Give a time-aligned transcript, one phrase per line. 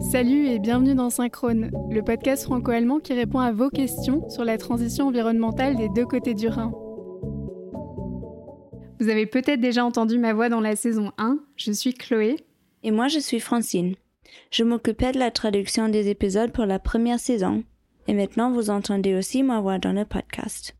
[0.00, 4.56] Salut et bienvenue dans Synchrone, le podcast franco-allemand qui répond à vos questions sur la
[4.56, 6.72] transition environnementale des deux côtés du Rhin.
[8.98, 12.36] Vous avez peut-être déjà entendu ma voix dans la saison 1, je suis Chloé.
[12.82, 13.94] Et moi je suis Francine.
[14.50, 17.62] Je m'occupais de la traduction des épisodes pour la première saison.
[18.08, 20.74] Et maintenant vous entendez aussi ma voix dans le podcast.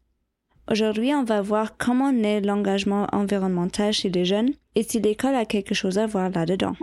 [0.70, 5.44] Aujourd'hui, on va voir comment naît l'engagement environnemental chez les jeunes et si l'école a
[5.44, 6.76] quelque chose à voir là-dedans.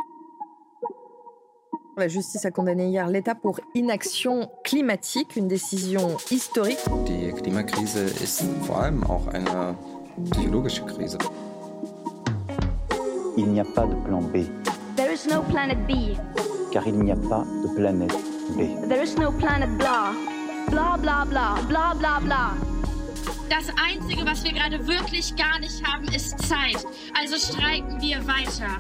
[1.98, 6.78] La justice a condamné hier l'État pour inaction climatique, une décision historique.
[7.08, 9.76] Die Klimakrise ist vor allem auch eine
[10.30, 11.18] psychologische Krise.
[13.36, 14.46] Il n'y a pas de plan B.
[14.96, 16.16] There is no planet B.
[16.72, 18.14] Car il n'y a pas de planète
[18.56, 18.88] B.
[18.88, 20.14] There is no planet blah.
[20.70, 22.54] Blah blah blah blah blah blah.
[23.50, 26.86] Das Einzige, was wir gerade wirklich gar nicht haben, ist Zeit.
[27.20, 28.78] Also streiken wir weiter.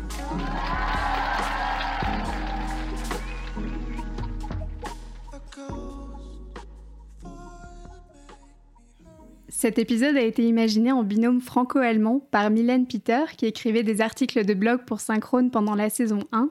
[9.50, 14.44] Cet épisode a été imaginé en binôme franco-allemand par Mylène Peter, qui écrivait des articles
[14.44, 16.50] de blog pour Synchrone pendant la saison 1,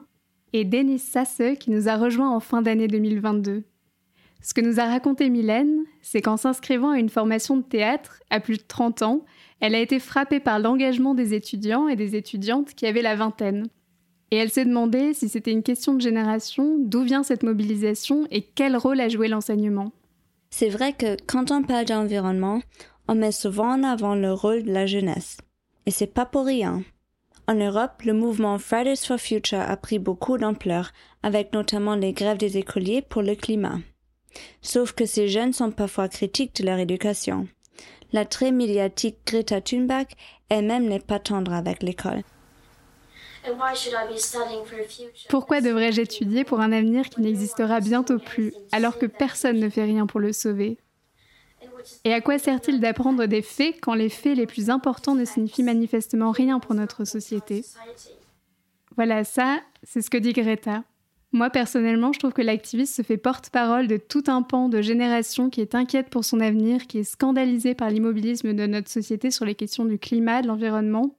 [0.53, 3.63] et Denis Sasse, qui nous a rejoint en fin d'année 2022.
[4.41, 8.39] Ce que nous a raconté Mylène, c'est qu'en s'inscrivant à une formation de théâtre à
[8.39, 9.25] plus de 30 ans,
[9.59, 13.67] elle a été frappée par l'engagement des étudiants et des étudiantes qui avaient la vingtaine.
[14.31, 18.41] Et elle s'est demandé si c'était une question de génération, d'où vient cette mobilisation et
[18.41, 19.91] quel rôle a joué l'enseignement.
[20.49, 22.61] C'est vrai que quand on parle d'environnement,
[23.07, 25.37] on met souvent en avant le rôle de la jeunesse.
[25.85, 26.83] Et c'est pas pour rien.
[27.47, 30.91] En Europe, le mouvement Fridays for Future a pris beaucoup d'ampleur,
[31.23, 33.79] avec notamment les grèves des écoliers pour le climat.
[34.61, 37.47] Sauf que ces jeunes sont parfois critiques de leur éducation.
[38.11, 40.07] La très médiatique Greta Thunberg
[40.49, 42.23] elle-même n'est pas tendre avec l'école.
[45.29, 49.83] Pourquoi devrais-je étudier pour un avenir qui n'existera bientôt plus, alors que personne ne fait
[49.83, 50.77] rien pour le sauver?
[52.03, 55.63] Et à quoi sert-il d'apprendre des faits quand les faits les plus importants ne signifient
[55.63, 57.63] manifestement rien pour notre société?
[58.95, 60.83] Voilà, ça, c'est ce que dit Greta.
[61.33, 65.49] Moi, personnellement, je trouve que l'activiste se fait porte-parole de tout un pan de génération
[65.49, 69.45] qui est inquiète pour son avenir, qui est scandalisé par l'immobilisme de notre société sur
[69.45, 71.15] les questions du climat, de l'environnement.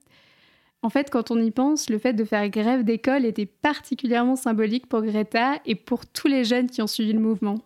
[0.82, 4.86] En fait, quand on y pense, le fait de faire grève d'école était particulièrement symbolique
[4.86, 7.58] pour Greta et pour tous les jeunes qui ont suivi le mouvement.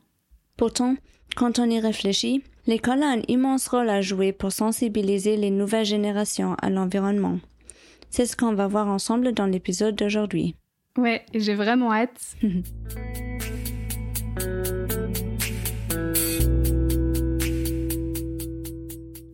[0.56, 0.96] Pourtant,
[1.36, 5.84] quand on y réfléchit, l'école a un immense rôle à jouer pour sensibiliser les nouvelles
[5.84, 7.38] générations à l'environnement.
[8.08, 10.54] C'est ce qu'on va voir ensemble dans l'épisode d'aujourd'hui.
[10.96, 12.36] Ouais, j'ai vraiment hâte.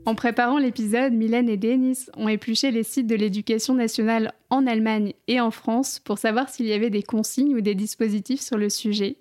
[0.08, 5.12] En préparant l'épisode, Mylène et Denis ont épluché les sites de l'éducation nationale en Allemagne
[5.26, 8.70] et en France pour savoir s'il y avait des consignes ou des dispositifs sur le
[8.70, 9.18] sujet.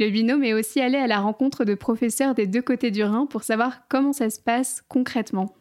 [0.00, 3.26] Le binôme est aussi allé à la rencontre de professeurs des deux côtés du Rhin
[3.26, 5.54] pour savoir comment ça se passe concrètement.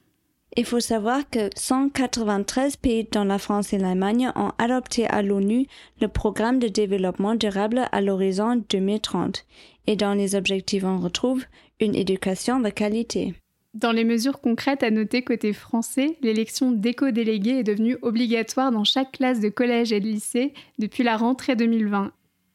[0.56, 5.68] Il faut savoir que 193 pays dans la France et l'Allemagne ont adopté à l'ONU
[6.00, 9.46] le programme de développement durable à l'horizon 2030
[9.88, 11.44] et dans les objectifs on retrouve
[11.82, 13.34] une éducation de qualité.
[13.76, 19.12] Dans les mesures concrètes à noter côté français, l'élection d'éco-délégués est devenue obligatoire dans chaque
[19.12, 22.14] classe de collège et de lycée depuis la rentrée 2020.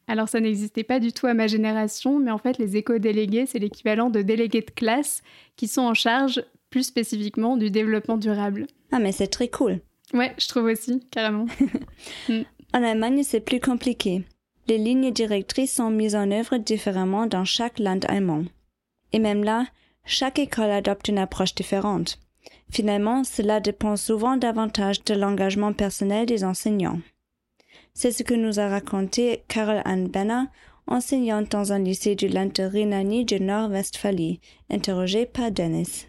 [0.09, 3.59] Alors ça n'existait pas du tout à ma génération, mais en fait les éco-délégués, c'est
[3.59, 5.23] l'équivalent de délégués de classe
[5.57, 8.67] qui sont en charge plus spécifiquement du développement durable.
[8.91, 9.81] Ah mais c'est très cool.
[10.15, 11.45] Ouais, je trouve aussi, carrément.
[12.31, 12.41] mm.
[12.73, 14.23] En Allemagne, c'est plus compliqué.
[14.69, 18.45] Les lignes directrices sont mises en œuvre différemment dans chaque land allemand.
[19.13, 19.67] Et même là,
[20.11, 22.19] chaque école adopte une approche différente.
[22.71, 27.01] Finalement, cela dépend souvent davantage de l'engagement personnel des enseignants.
[27.95, 30.45] C'est ce que nous a raconté Carol Ann Benner,
[30.87, 36.07] enseignante dans un lycée du Land de Rhénanie du Nord-Westphalie, interrogée par Dennis.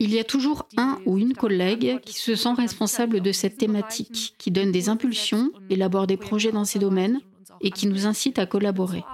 [0.00, 4.34] Il y a toujours un ou une collègue qui se sent responsable de cette thématique,
[4.36, 7.20] qui donne des impulsions, élabore des projets dans ces domaines
[7.60, 9.04] et qui nous incite à collaborer.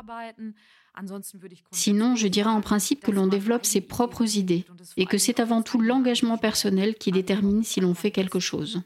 [1.70, 4.64] Sinon, je dirais en principe que l'on développe ses propres idées
[4.96, 8.82] et que c'est avant tout l'engagement personnel qui détermine si l'on fait quelque chose.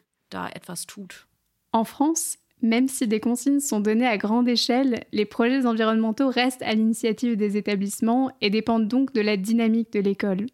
[1.72, 6.62] En France, même si des consignes sont données à grande échelle, les projets environnementaux restent
[6.62, 10.46] à l'initiative des établissements et dépendent donc de la dynamique de l'école.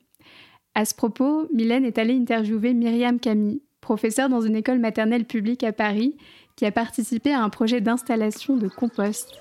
[0.74, 5.64] À ce propos, Mylène est allée interviewer Myriam Camille, professeure dans une école maternelle publique
[5.64, 6.16] à Paris,
[6.56, 9.38] qui a participé à un projet d'installation de compost.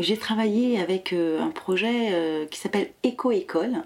[0.00, 3.82] J'ai travaillé avec un projet qui s'appelle Éco-École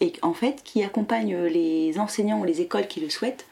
[0.00, 3.46] et en fait qui accompagne les enseignants ou les écoles qui le souhaitent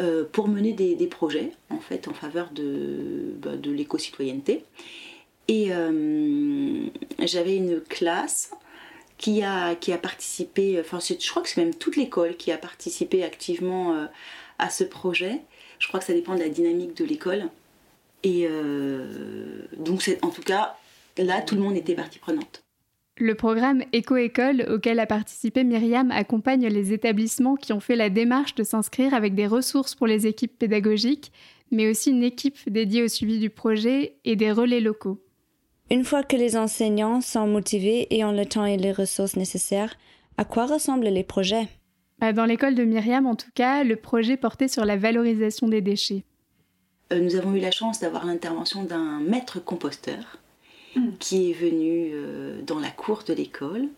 [0.00, 4.64] euh, pour mener des, projets en fait en faveur de, bah, de l'éco-citoyenneté.
[5.48, 6.86] Et euh,
[7.18, 8.52] j'avais une classe
[9.18, 12.56] qui a, qui a participé, enfin je crois que c'est même toute l'école qui a
[12.56, 14.06] participé activement euh,
[14.58, 15.40] à ce projet.
[15.78, 17.48] Je crois que ça dépend de la dynamique de l'école.
[18.24, 18.48] Et
[19.76, 20.76] donc en tout cas,
[21.18, 22.64] là, tout le monde était partie prenante.
[23.18, 28.54] Le programme Éco-École auquel a participé Myriam accompagne les établissements qui ont fait la démarche
[28.54, 31.30] de s'inscrire avec des ressources pour les équipes pédagogiques,
[31.70, 35.22] mais aussi une équipe dédiée au suivi du projet et des relais locaux.
[35.90, 39.94] Une fois que les enseignants sont motivés et ont le temps et les ressources nécessaires,
[40.38, 41.68] à quoi ressemblent les projets?
[42.18, 45.82] Bah, Dans l'école de Myriam, en tout cas, le projet portait sur la valorisation des
[45.82, 46.24] déchets.
[47.12, 50.38] Euh, nous avons eu la chance d'avoir l'intervention d'un maître composteur
[50.94, 51.16] Mm.
[51.18, 53.88] qui est venu euh, dans la cour de l'école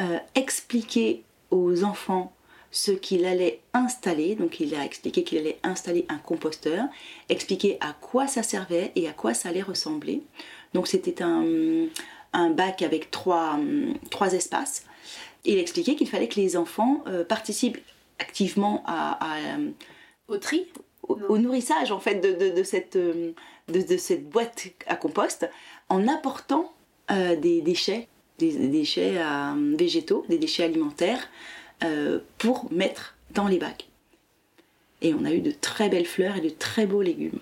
[0.00, 1.22] euh, expliquer
[1.52, 2.34] aux enfants
[2.72, 4.34] ce qu'il allait installer.
[4.34, 6.86] Donc il a expliqué qu'il allait installer un composteur,
[7.28, 10.22] expliquer à quoi ça servait et à quoi ça allait ressembler.
[10.72, 13.60] Donc c'était un, bac avec trois,
[14.32, 14.84] espaces.
[15.44, 17.78] Il expliquait qu'il fallait que les enfants euh, participent
[18.18, 19.18] activement à,
[20.26, 20.66] au tri
[21.08, 25.48] au, nourrissage en fait de, cette, de, cette boîte à compost
[25.88, 26.72] en apportant
[27.10, 28.08] euh, des déchets,
[28.38, 31.28] des, déchets euh, végétaux, des déchets alimentaires
[31.82, 33.88] euh, pour mettre dans les bacs.
[35.02, 37.40] Et on a eu de très belles fleurs et de très beaux légumes.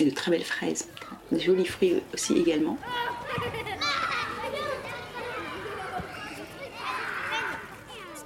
[0.00, 0.88] Et de très belles fraises.
[1.32, 2.78] De jolis fruits aussi également.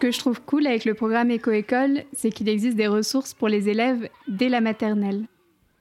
[0.04, 3.70] Que je trouve cool avec le programme Éco-École, c'est qu'il existe des ressources pour les
[3.70, 5.24] élèves dès la maternelle.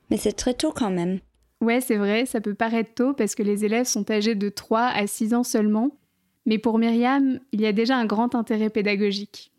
[0.09, 1.19] Mais c'est très tôt quand même.
[1.59, 4.79] Ouais, c'est vrai, ça peut paraître tôt parce que les élèves sont âgés de 3
[4.79, 5.91] à 6 ans seulement.
[6.45, 9.51] Mais pour Myriam, il y a déjà un grand intérêt pédagogique.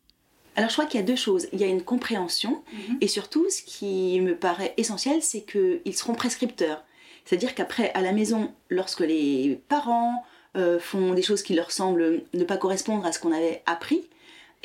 [0.56, 1.46] Alors je crois qu'il y a deux choses.
[1.52, 2.96] Il y a une compréhension mhm.
[3.02, 6.84] et surtout ce qui me paraît essentiel, c'est qu'ils seront prescripteurs.
[7.26, 10.25] C'est-à-dire qu'après, à la maison, lorsque les parents
[10.56, 14.08] euh, font des choses qui leur semblent ne pas correspondre à ce qu'on avait appris,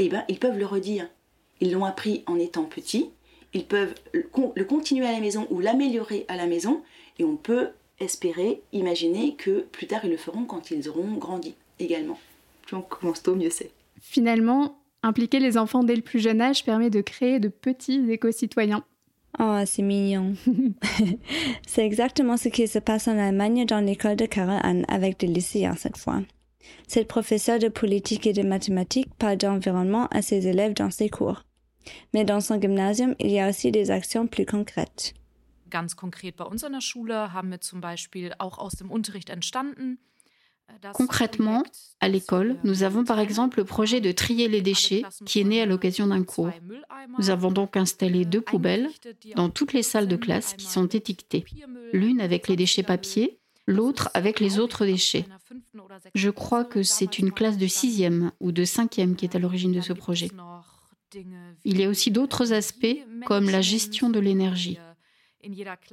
[0.05, 1.07] eh ben, ils peuvent le redire.
[1.61, 3.09] Ils l'ont appris en étant petits,
[3.53, 6.81] ils peuvent le continuer à la maison ou l'améliorer à la maison,
[7.17, 7.69] et on peut
[7.99, 12.17] espérer, imaginer que plus tard ils le feront quand ils auront grandi également.
[12.65, 13.71] Plus on commence tôt, mieux c'est?
[14.01, 18.83] Finalement, impliquer les enfants dès le plus jeune âge permet de créer de petits éco-citoyens.
[19.37, 20.33] Oh, c'est mignon.
[21.67, 25.75] c'est exactement ce qui se passe en Allemagne dans l'école de Anne avec des lycéens
[25.75, 26.21] cette fois.
[26.87, 31.43] Cette professeure de politique et de mathématiques parle d'environnement à ses élèves dans ses cours.
[32.13, 35.13] Mais dans son gymnasium, il y a aussi des actions plus concrètes.
[35.69, 39.29] Ganz konkret bei uns an der Schule haben wir zum Beispiel auch aus dem Unterricht
[39.29, 39.99] entstanden.
[40.67, 41.63] Äh, Concrètement,
[41.99, 45.61] à l'école, nous avons par exemple le projet de trier les déchets qui est né
[45.61, 46.51] à l'occasion d'un cours.
[47.17, 48.89] Nous avons donc installé deux poubelles
[49.35, 51.45] dans toutes les salles de classe qui sont étiquetées,
[51.93, 55.25] l'une avec les déchets papier, l'autre avec les autres déchets.
[56.15, 59.71] Je crois que c'est une classe de sixième ou de cinquième qui est à l'origine
[59.71, 60.29] de ce projet.
[61.65, 64.77] Il y a aussi d'autres aspects comme la gestion de l'énergie.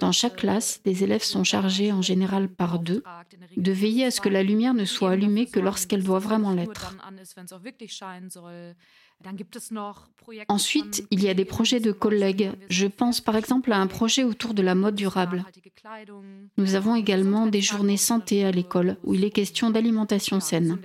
[0.00, 3.02] Dans chaque classe, des élèves sont chargés, en général par deux,
[3.56, 6.96] de veiller à ce que la lumière ne soit allumée que lorsqu'elle doit vraiment l'être.
[10.48, 12.50] Ensuite, il y a des projets de collègues.
[12.68, 15.44] Je pense par exemple à un projet autour de la mode durable.
[16.56, 20.78] Nous avons également des journées santé à l'école où il est question d'alimentation saine.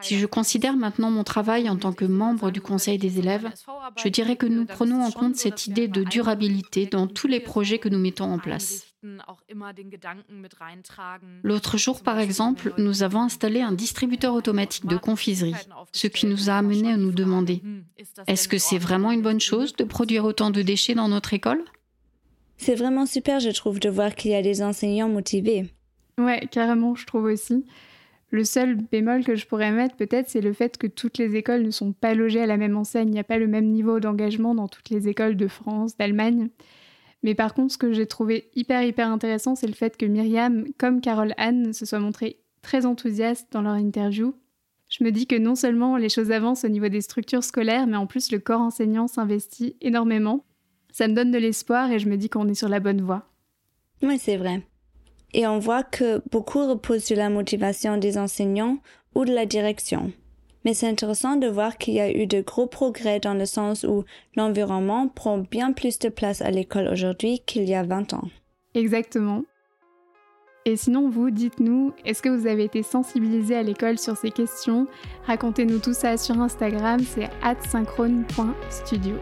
[0.00, 3.50] Si je considère maintenant mon travail en tant que membre du Conseil des élèves,
[3.96, 7.78] je dirais que nous prenons en compte cette idée de durabilité dans tous les projets
[7.78, 8.87] que nous mettons en place.
[11.42, 15.54] L'autre jour, par exemple, nous avons installé un distributeur automatique de confiserie,
[15.92, 17.62] ce qui nous a amené à nous demander,
[18.26, 21.64] est-ce que c'est vraiment une bonne chose de produire autant de déchets dans notre école?
[22.56, 25.72] C'est vraiment super, je trouve, de voir qu'il y a des enseignants motivés.
[26.18, 27.64] Ouais, carrément, je trouve aussi.
[28.30, 31.62] Le seul bémol que je pourrais mettre peut-être, c'est le fait que toutes les écoles
[31.62, 33.08] ne sont pas logées à la même enseigne.
[33.08, 36.48] Il n'y a pas le même niveau d'engagement dans toutes les écoles de France, d'Allemagne.
[37.22, 40.66] Mais par contre, ce que j'ai trouvé hyper hyper intéressant, c'est le fait que Myriam,
[40.78, 44.34] comme Carole Anne, se soient montrées très enthousiastes dans leur interview.
[44.88, 47.96] Je me dis que non seulement les choses avancent au niveau des structures scolaires, mais
[47.96, 50.44] en plus le corps enseignant s'investit énormément.
[50.92, 53.24] Ça me donne de l'espoir et je me dis qu'on est sur la bonne voie.
[54.02, 54.62] Oui, c'est vrai.
[55.34, 58.78] Et on voit que beaucoup reposent sur la motivation des enseignants
[59.14, 60.12] ou de la direction.
[60.68, 63.84] Mais c'est intéressant de voir qu'il y a eu de gros progrès dans le sens
[63.84, 64.04] où
[64.36, 68.28] l'environnement prend bien plus de place à l'école aujourd'hui qu'il y a 20 ans.
[68.74, 69.44] Exactement.
[70.66, 74.86] Et sinon, vous, dites-nous, est-ce que vous avez été sensibilisé à l'école sur ces questions?
[75.26, 77.30] Racontez-nous tout ça sur Instagram, c'est
[77.70, 79.14] synchrone.studio.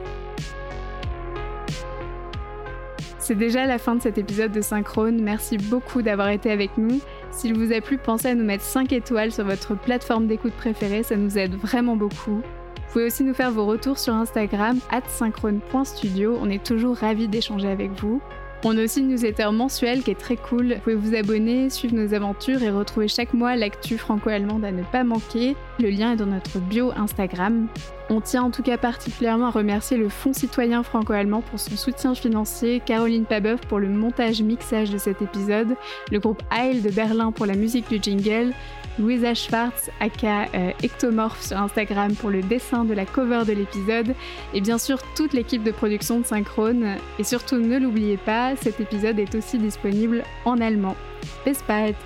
[3.21, 5.21] C'est déjà la fin de cet épisode de Synchrone.
[5.21, 7.01] Merci beaucoup d'avoir été avec nous.
[7.37, 11.03] S'il vous a plu, pensez à nous mettre 5 étoiles sur votre plateforme d'écoute préférée,
[11.03, 12.37] ça nous aide vraiment beaucoup.
[12.37, 16.39] Vous pouvez aussi nous faire vos retours sur Instagram, synchrone.studio.
[16.41, 18.23] On est toujours ravis d'échanger avec vous.
[18.65, 20.77] On a aussi une newsletter mensuelle qui est très cool.
[20.77, 24.83] Vous pouvez vous abonner, suivre nos aventures et retrouver chaque mois l'actu franco-allemande à ne
[24.83, 25.57] pas manquer.
[25.79, 27.69] Le lien est dans notre bio Instagram.
[28.09, 32.15] On tient en tout cas particulièrement à remercier le Fonds citoyen franco-allemand pour son soutien
[32.15, 35.77] financier, Caroline Pabeuf pour le montage-mixage de cet épisode,
[36.11, 38.53] le groupe Heil de Berlin pour la musique du jingle,
[38.99, 44.15] Louisa Schwartz, aka euh, Ectomorph sur Instagram pour le dessin de la cover de l'épisode,
[44.55, 46.97] et bien sûr toute l'équipe de production de Synchrone.
[47.19, 50.97] Et surtout ne l'oubliez pas, cet épisode est aussi disponible en allemand.
[51.45, 51.97] Bis bald!